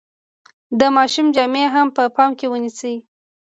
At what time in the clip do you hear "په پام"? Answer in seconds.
1.95-2.31